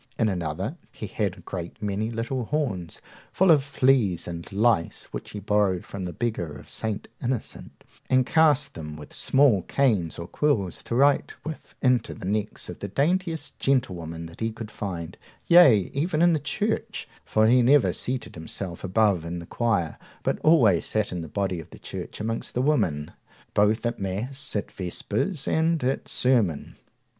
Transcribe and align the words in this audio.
In 0.17 0.29
another, 0.29 0.77
he 0.91 1.05
had 1.05 1.37
a 1.37 1.41
great 1.41 1.79
many 1.79 2.09
little 2.09 2.45
horns 2.45 3.01
full 3.31 3.51
of 3.51 3.63
fleas 3.63 4.27
and 4.27 4.51
lice, 4.51 5.03
which 5.11 5.29
he 5.29 5.39
borrowed 5.39 5.85
from 5.85 6.05
the 6.05 6.11
beggars 6.11 6.59
of 6.59 6.69
St. 6.69 7.07
Innocent, 7.21 7.83
and 8.09 8.25
cast 8.25 8.73
them 8.73 8.95
with 8.95 9.13
small 9.13 9.61
canes 9.61 10.17
or 10.17 10.25
quills 10.27 10.81
to 10.85 10.95
write 10.95 11.35
with 11.45 11.75
into 11.83 12.15
the 12.15 12.25
necks 12.25 12.67
of 12.67 12.79
the 12.79 12.87
daintiest 12.87 13.59
gentlewomen 13.59 14.25
that 14.25 14.39
he 14.39 14.51
could 14.51 14.71
find, 14.71 15.19
yea, 15.45 15.91
even 15.93 16.23
in 16.23 16.33
the 16.33 16.39
church, 16.39 17.07
for 17.23 17.45
he 17.45 17.61
never 17.61 17.93
seated 17.93 18.33
himself 18.33 18.83
above 18.83 19.23
in 19.23 19.37
the 19.37 19.45
choir, 19.45 19.99
but 20.23 20.39
always 20.39 20.83
sat 20.83 21.11
in 21.11 21.21
the 21.21 21.29
body 21.29 21.59
of 21.59 21.69
the 21.69 21.77
church 21.77 22.19
amongst 22.19 22.55
the 22.55 22.61
women, 22.63 23.11
both 23.53 23.85
at 23.85 23.99
mass, 23.99 24.55
at 24.55 24.71
vespers, 24.71 25.47
and 25.47 25.83
at 25.83 26.07
sermon. 26.07 26.75